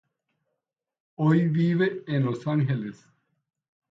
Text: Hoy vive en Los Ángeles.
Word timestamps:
Hoy 1.13 1.47
vive 1.49 2.03
en 2.07 2.23
Los 2.25 2.47
Ángeles. 2.47 3.05